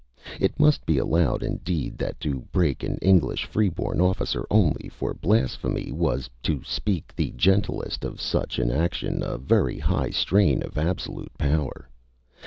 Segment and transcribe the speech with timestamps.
[0.39, 5.13] It must be allowed, indeed, that to break an English free born officer only for
[5.13, 10.75] blasphemy was, to speak the gentlest of such an action, a very high strain of
[10.79, 11.87] absolute power.